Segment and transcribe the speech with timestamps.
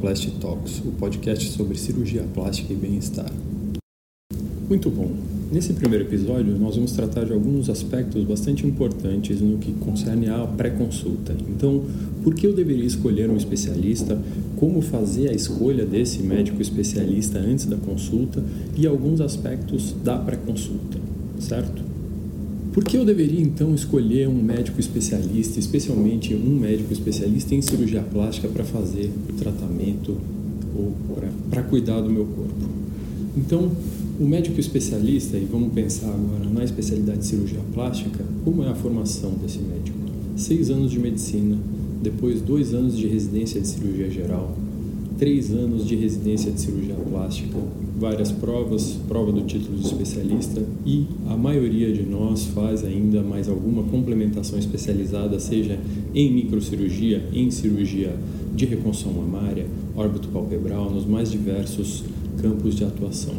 [0.00, 3.30] Plastic Talks, o podcast sobre cirurgia plástica e bem-estar.
[4.68, 5.10] Muito bom.
[5.50, 10.46] Nesse primeiro episódio, nós vamos tratar de alguns aspectos bastante importantes no que concerne à
[10.46, 11.34] pré-consulta.
[11.48, 11.84] Então,
[12.22, 14.20] por que eu deveria escolher um especialista?
[14.56, 18.44] Como fazer a escolha desse médico especialista antes da consulta
[18.76, 20.98] e alguns aspectos da pré-consulta,
[21.40, 21.87] certo?
[22.78, 28.02] Por que eu deveria então escolher um médico especialista, especialmente um médico especialista em cirurgia
[28.02, 30.16] plástica para fazer o tratamento
[30.76, 30.92] ou
[31.50, 32.54] para cuidar do meu corpo?
[33.36, 33.72] Então,
[34.20, 38.74] o médico especialista, e vamos pensar agora na especialidade de cirurgia plástica, como é a
[38.76, 39.98] formação desse médico?
[40.36, 41.58] Seis anos de medicina,
[42.00, 44.56] depois dois anos de residência de cirurgia geral,
[45.18, 47.58] três anos de residência de cirurgia plástica,
[47.98, 53.48] várias provas, prova do título de especialista e a maioria de nós faz ainda mais
[53.48, 55.78] alguma complementação especializada, seja
[56.14, 58.14] em microcirurgia, em cirurgia
[58.54, 62.04] de reconstrução mamária, órbito palpebral, nos mais diversos
[62.40, 63.34] campos de atuação.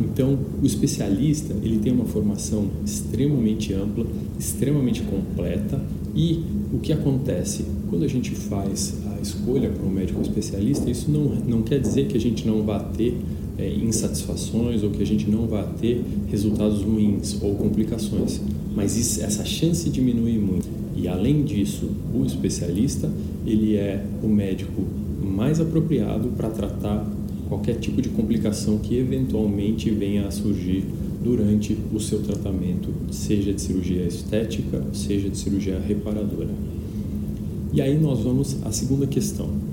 [0.00, 4.06] Então, o especialista ele tem uma formação extremamente ampla,
[4.38, 5.80] extremamente completa
[6.14, 11.10] e o que acontece quando a gente faz a escolha para um médico especialista, isso
[11.10, 13.18] não, não quer dizer que a gente não vá ter
[13.60, 18.40] é, insatisfações ou que a gente não vá ter resultados ruins ou complicações,
[18.74, 20.66] mas isso, essa chance diminui muito.
[20.96, 23.10] E além disso, o especialista
[23.46, 24.82] ele é o médico
[25.22, 27.06] mais apropriado para tratar
[27.48, 30.84] qualquer tipo de complicação que eventualmente venha a surgir
[31.22, 36.48] durante o seu tratamento, seja de cirurgia estética, seja de cirurgia reparadora.
[37.72, 39.69] E aí nós vamos à segunda questão.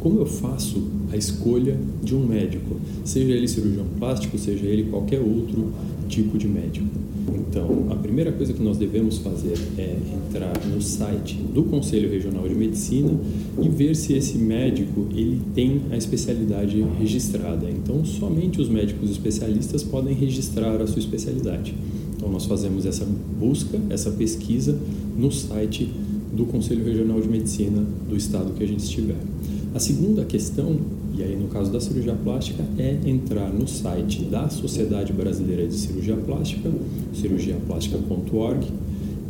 [0.00, 5.20] Como eu faço a escolha de um médico, seja ele cirurgião plástico, seja ele qualquer
[5.20, 5.72] outro
[6.08, 6.88] tipo de médico?
[7.28, 12.48] Então, a primeira coisa que nós devemos fazer é entrar no site do Conselho Regional
[12.48, 13.12] de Medicina
[13.60, 17.68] e ver se esse médico ele tem a especialidade registrada.
[17.68, 21.74] Então, somente os médicos especialistas podem registrar a sua especialidade.
[22.16, 23.06] Então, nós fazemos essa
[23.38, 24.78] busca, essa pesquisa
[25.16, 25.90] no site
[26.32, 29.18] do Conselho Regional de Medicina do estado que a gente estiver.
[29.72, 30.80] A segunda questão,
[31.16, 35.74] e aí no caso da cirurgia plástica, é entrar no site da Sociedade Brasileira de
[35.74, 36.70] Cirurgia Plástica,
[37.14, 38.66] cirurgiaplástica.org,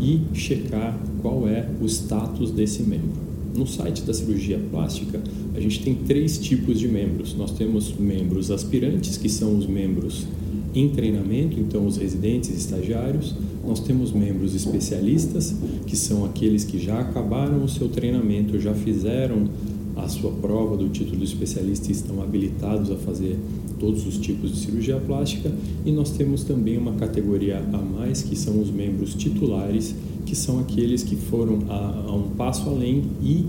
[0.01, 3.21] e checar qual é o status desse membro.
[3.55, 5.21] No site da cirurgia plástica,
[5.55, 7.35] a gente tem três tipos de membros.
[7.35, 10.27] Nós temos membros aspirantes, que são os membros
[10.75, 13.35] em treinamento, então os residentes estagiários.
[13.67, 15.55] Nós temos membros especialistas,
[15.87, 19.49] que são aqueles que já acabaram o seu treinamento, já fizeram
[19.97, 23.39] a sua prova do título de especialista estão habilitados a fazer
[23.79, 25.51] todos os tipos de cirurgia plástica.
[25.85, 29.95] E nós temos também uma categoria a mais, que são os membros titulares,
[30.27, 33.47] que são aqueles que foram a, a um passo além e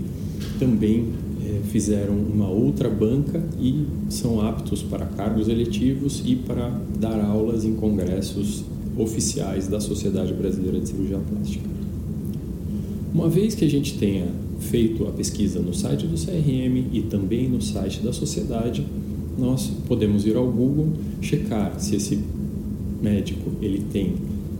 [0.58, 1.08] também
[1.44, 7.64] é, fizeram uma outra banca e são aptos para cargos eletivos e para dar aulas
[7.64, 8.64] em congressos
[8.96, 11.68] oficiais da Sociedade Brasileira de Cirurgia Plástica.
[13.14, 14.26] Uma vez que a gente tenha
[14.62, 18.86] feito a pesquisa no site do CRM e também no site da sociedade,
[19.38, 20.88] nós podemos ir ao Google,
[21.20, 22.18] checar se esse
[23.02, 24.14] médico ele tem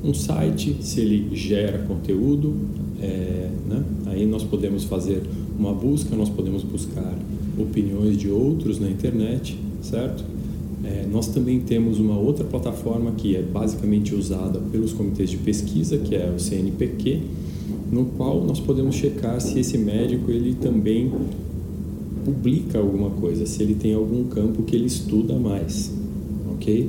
[0.05, 2.57] um site, se ele gera conteúdo,
[3.01, 3.85] é, né?
[4.07, 5.23] aí nós podemos fazer
[5.59, 7.15] uma busca, nós podemos buscar
[7.59, 10.25] opiniões de outros na internet, certo?
[10.85, 15.97] É, nós também temos uma outra plataforma que é basicamente usada pelos comitês de pesquisa,
[15.99, 17.23] que é o CNPq,
[17.93, 21.13] no qual nós podemos checar se esse médico ele também
[22.25, 25.93] publica alguma coisa, se ele tem algum campo que ele estuda mais,
[26.53, 26.89] ok?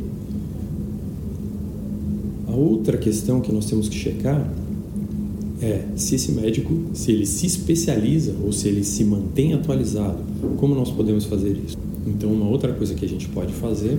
[2.47, 4.49] A outra questão que nós temos que checar
[5.61, 10.19] é se esse médico, se ele se especializa ou se ele se mantém atualizado.
[10.57, 11.77] Como nós podemos fazer isso?
[12.05, 13.97] Então, uma outra coisa que a gente pode fazer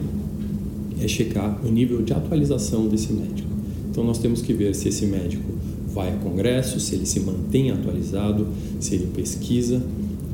[1.01, 3.49] é checar o nível de atualização desse médico.
[3.91, 5.54] Então, nós temos que ver se esse médico
[5.95, 8.49] vai a congresso, se ele se mantém atualizado,
[8.81, 9.81] se ele pesquisa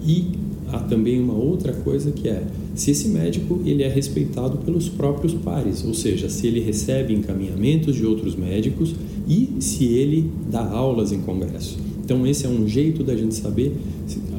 [0.05, 0.27] e
[0.73, 5.35] há também uma outra coisa que é se esse médico ele é respeitado pelos próprios
[5.35, 8.95] pares, ou seja, se ele recebe encaminhamentos de outros médicos
[9.29, 11.79] e se ele dá aulas em congresso.
[12.03, 13.77] Então esse é um jeito da gente saber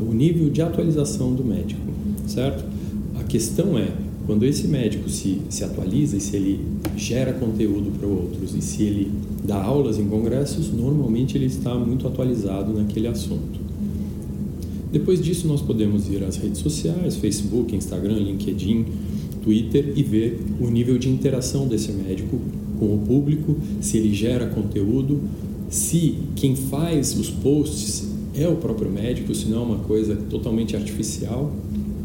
[0.10, 1.82] o nível de atualização do médico,
[2.26, 2.64] certo?
[3.20, 3.90] A questão é
[4.26, 6.60] quando esse médico se, se atualiza e se ele
[6.96, 9.12] gera conteúdo para outros e se ele
[9.44, 13.60] dá aulas em congressos, normalmente ele está muito atualizado naquele assunto.
[14.92, 18.86] Depois disso, nós podemos ir às redes sociais, Facebook, Instagram, LinkedIn,
[19.42, 22.40] Twitter e ver o nível de interação desse médico
[22.78, 25.22] com o público, se ele gera conteúdo,
[25.70, 30.76] se quem faz os posts é o próprio médico, se não é uma coisa totalmente
[30.76, 31.52] artificial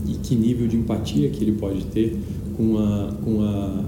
[0.07, 2.17] e que nível de empatia que ele pode ter
[2.57, 3.85] com, a, com a,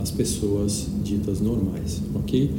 [0.00, 2.50] as pessoas ditas normais, ok?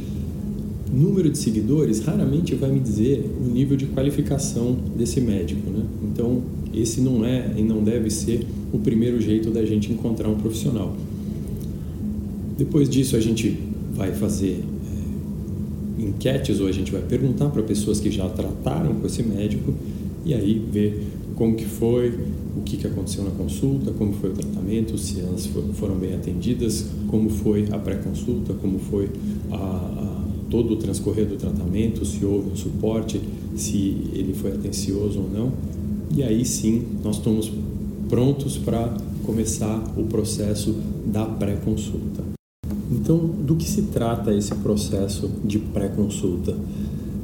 [0.93, 5.85] Número de seguidores raramente vai me dizer o nível de qualificação desse médico, né?
[6.03, 6.41] Então,
[6.73, 10.95] esse não é e não deve ser o primeiro jeito da gente encontrar um profissional.
[12.57, 13.57] Depois disso, a gente
[13.93, 14.63] vai fazer
[15.99, 19.73] é, enquetes ou a gente vai perguntar para pessoas que já trataram com esse médico
[20.25, 22.13] e aí ver como que foi,
[22.61, 26.85] o que, que aconteceu na consulta, como foi o tratamento, se elas foram bem atendidas,
[27.07, 29.09] como foi a pré-consulta, como foi
[29.51, 33.19] a, a, todo o transcorrer do tratamento, se houve um suporte,
[33.55, 35.51] se ele foi atencioso ou não.
[36.15, 37.51] E aí sim, nós estamos
[38.07, 40.75] prontos para começar o processo
[41.05, 42.23] da pré-consulta.
[42.91, 46.55] Então, do que se trata esse processo de pré-consulta?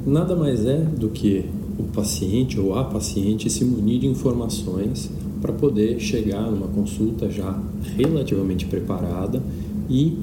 [0.04, 1.44] Nada mais é do que
[1.78, 7.60] o paciente ou a paciente se munir de informações para poder chegar numa consulta já
[7.96, 9.42] relativamente preparada
[9.88, 10.18] e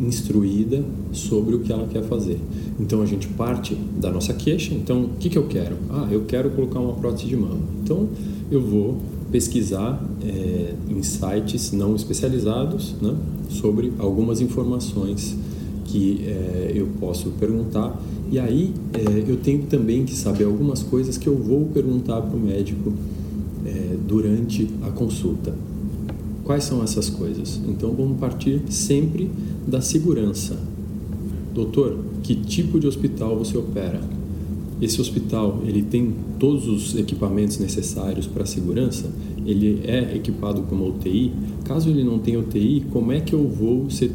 [0.00, 0.82] instruída
[1.12, 2.38] sobre o que ela quer fazer.
[2.80, 4.74] Então a gente parte da nossa queixa.
[4.74, 5.76] Então, o que, que eu quero?
[5.90, 7.60] Ah, eu quero colocar uma prótese de mama.
[7.82, 8.08] Então,
[8.50, 8.98] eu vou
[9.30, 13.14] pesquisar é, em sites não especializados né,
[13.48, 15.36] sobre algumas informações
[15.86, 18.00] que é, eu posso perguntar.
[18.30, 22.36] E aí é, eu tenho também que saber algumas coisas que eu vou perguntar para
[22.36, 22.92] o médico
[24.12, 25.54] durante a consulta.
[26.44, 27.58] Quais são essas coisas?
[27.66, 29.30] Então vamos partir sempre
[29.66, 30.60] da segurança.
[31.54, 34.02] Doutor, que tipo de hospital você opera?
[34.82, 39.10] Esse hospital ele tem todos os equipamentos necessários para a segurança?
[39.46, 41.32] Ele é equipado com uma UTI?
[41.64, 44.10] Caso ele não tenha UTI, como é que eu vou ser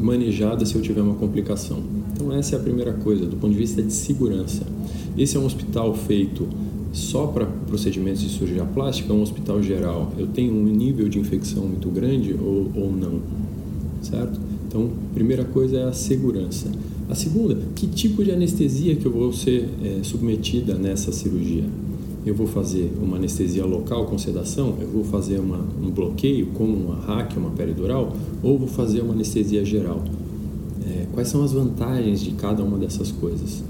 [0.00, 1.80] manejada se eu tiver uma complicação?
[2.12, 4.64] Então essa é a primeira coisa do ponto de vista de segurança.
[5.18, 6.46] Esse é um hospital feito
[6.92, 10.12] só para procedimentos de cirurgia plástica, um hospital geral.
[10.18, 13.20] Eu tenho um nível de infecção muito grande ou, ou não,
[14.02, 14.38] certo?
[14.68, 16.70] Então, primeira coisa é a segurança.
[17.08, 21.64] A segunda, que tipo de anestesia que eu vou ser é, submetida nessa cirurgia?
[22.24, 24.76] Eu vou fazer uma anestesia local com sedação?
[24.80, 28.16] Eu vou fazer uma, um bloqueio com uma hack, uma peridural?
[28.42, 30.02] Ou vou fazer uma anestesia geral?
[30.86, 33.62] É, quais são as vantagens de cada uma dessas coisas?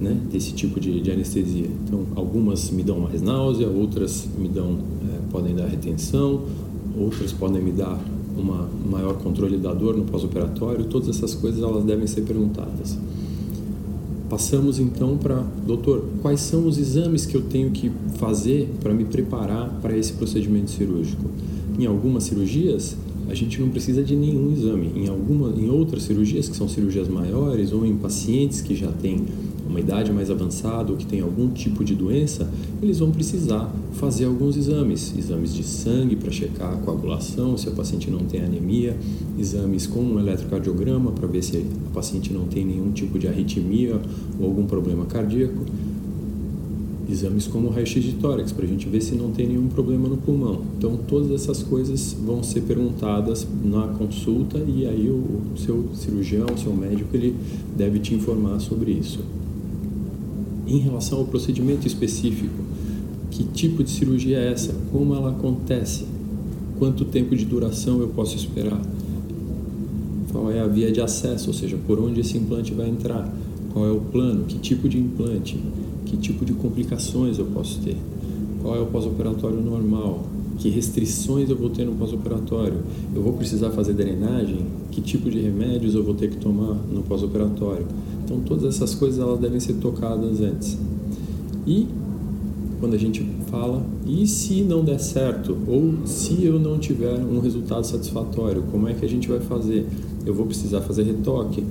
[0.00, 1.68] Né, desse tipo de, de, anestesia.
[1.84, 6.42] Então, algumas me dão mais náusea, outras me dão, é, podem dar retenção,
[6.96, 7.98] outras podem me dar
[8.36, 10.84] uma maior controle da dor no pós-operatório.
[10.84, 12.96] Todas essas coisas elas devem ser perguntadas.
[14.28, 19.04] Passamos então para, doutor, quais são os exames que eu tenho que fazer para me
[19.04, 21.24] preparar para esse procedimento cirúrgico?
[21.78, 22.94] Em algumas cirurgias,
[23.28, 24.92] a gente não precisa de nenhum exame.
[24.94, 29.24] Em, alguma, em outras cirurgias, que são cirurgias maiores, ou em pacientes que já têm
[29.68, 32.50] uma idade mais avançada ou que tem algum tipo de doença,
[32.82, 37.72] eles vão precisar fazer alguns exames, exames de sangue para checar a coagulação, se a
[37.72, 38.96] paciente não tem anemia,
[39.38, 44.00] exames com um eletrocardiograma para ver se a paciente não tem nenhum tipo de arritmia
[44.40, 45.64] ou algum problema cardíaco,
[47.10, 50.18] exames como raio-x de tórax para a gente ver se não tem nenhum problema no
[50.18, 50.62] pulmão.
[50.76, 56.58] Então todas essas coisas vão ser perguntadas na consulta e aí o seu cirurgião, o
[56.58, 57.34] seu médico, ele
[57.76, 59.20] deve te informar sobre isso.
[60.68, 62.62] Em relação ao procedimento específico,
[63.30, 64.74] que tipo de cirurgia é essa?
[64.92, 66.04] Como ela acontece?
[66.78, 68.78] Quanto tempo de duração eu posso esperar?
[70.30, 73.34] Qual é a via de acesso, ou seja, por onde esse implante vai entrar?
[73.72, 74.44] Qual é o plano?
[74.44, 75.58] Que tipo de implante?
[76.04, 77.96] Que tipo de complicações eu posso ter?
[78.60, 80.26] Qual é o pós-operatório normal?
[80.58, 82.82] Que restrições eu vou ter no pós-operatório?
[83.16, 84.66] Eu vou precisar fazer drenagem?
[84.90, 87.86] Que tipo de remédios eu vou ter que tomar no pós-operatório?
[88.28, 90.76] Então todas essas coisas elas devem ser tocadas antes.
[91.66, 91.86] E
[92.78, 95.56] quando a gente fala, e se não der certo?
[95.66, 99.86] Ou se eu não tiver um resultado satisfatório, como é que a gente vai fazer?
[100.26, 101.64] Eu vou precisar fazer retoque?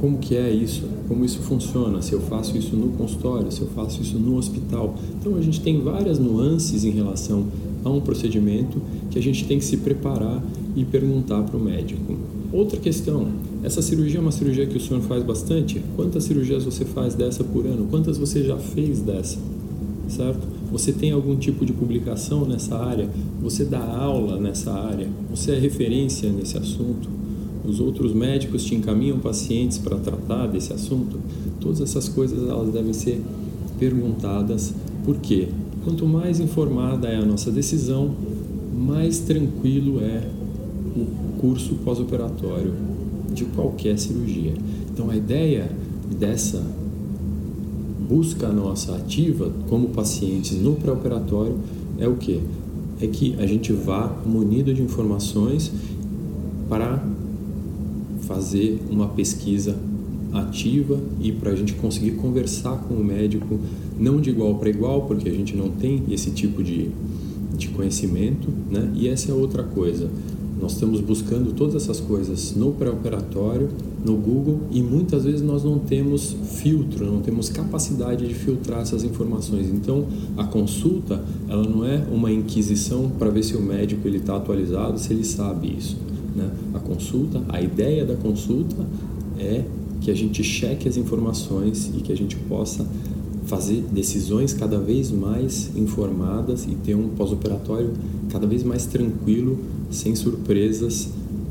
[0.00, 0.82] Como que é isso?
[1.06, 2.02] Como isso funciona?
[2.02, 4.96] Se eu faço isso no consultório, se eu faço isso no hospital?
[5.20, 7.46] Então a gente tem várias nuances em relação
[7.84, 10.42] a um procedimento que a gente tem que se preparar
[10.74, 12.16] e perguntar para o médico.
[12.52, 13.28] Outra questão,
[13.62, 15.82] essa cirurgia é uma cirurgia que o senhor faz bastante?
[15.94, 17.86] Quantas cirurgias você faz dessa por ano?
[17.90, 19.38] Quantas você já fez dessa?
[20.08, 20.40] Certo?
[20.72, 23.08] Você tem algum tipo de publicação nessa área?
[23.42, 25.08] Você dá aula nessa área?
[25.28, 27.08] Você é referência nesse assunto?
[27.62, 31.18] Os outros médicos te encaminham pacientes para tratar desse assunto?
[31.60, 33.20] Todas essas coisas elas devem ser
[33.78, 34.72] perguntadas.
[35.04, 35.48] Por quê?
[35.84, 38.14] Quanto mais informada é a nossa decisão,
[38.74, 40.22] mais tranquilo é
[40.96, 42.99] o curso pós-operatório
[43.32, 44.54] de qualquer cirurgia.
[44.92, 45.70] Então a ideia
[46.18, 46.62] dessa
[48.08, 51.56] busca nossa ativa como pacientes no pré-operatório
[51.98, 52.40] é o que?
[53.00, 55.72] é que a gente vá munido de informações
[56.68, 57.02] para
[58.22, 59.76] fazer uma pesquisa
[60.32, 63.58] ativa e para a gente conseguir conversar com o médico,
[63.98, 66.90] não de igual para igual, porque a gente não tem esse tipo de,
[67.56, 68.92] de conhecimento, né?
[68.94, 70.08] E essa é outra coisa.
[70.60, 73.68] Nós estamos buscando todas essas coisas no pré-operatório,
[74.04, 79.02] no Google, e muitas vezes nós não temos filtro, não temos capacidade de filtrar essas
[79.02, 79.68] informações.
[79.68, 84.36] Então, a consulta, ela não é uma inquisição para ver se o médico ele está
[84.36, 85.96] atualizado, se ele sabe isso.
[86.36, 86.50] Né?
[86.74, 88.76] A consulta, a ideia da consulta
[89.38, 89.64] é
[90.00, 92.86] que a gente cheque as informações e que a gente possa
[93.50, 97.90] fazer decisões cada vez mais informadas e ter um pós-operatório
[98.30, 99.58] cada vez mais tranquilo,
[99.90, 101.08] sem surpresas,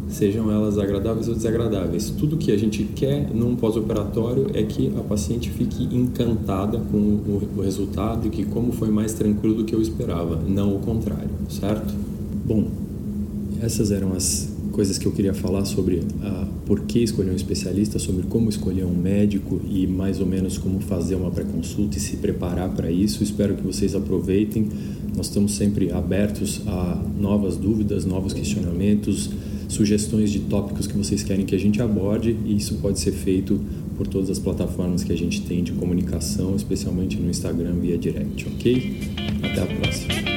[0.08, 2.10] sejam elas agradáveis ou desagradáveis.
[2.10, 7.62] Tudo que a gente quer num pós-operatório é que a paciente fique encantada com o
[7.62, 11.94] resultado e que como foi mais tranquilo do que eu esperava, não o contrário, certo?
[12.46, 12.70] Bom,
[13.62, 14.49] essas eram as
[14.80, 18.86] coisas que eu queria falar sobre a por que escolher um especialista, sobre como escolher
[18.86, 23.22] um médico e mais ou menos como fazer uma pré-consulta e se preparar para isso.
[23.22, 24.70] Espero que vocês aproveitem.
[25.18, 29.30] Nós estamos sempre abertos a novas dúvidas, novos questionamentos,
[29.68, 33.60] sugestões de tópicos que vocês querem que a gente aborde e isso pode ser feito
[33.98, 38.48] por todas as plataformas que a gente tem de comunicação, especialmente no Instagram via direct,
[38.48, 38.98] ok?
[39.44, 40.29] Até a próxima.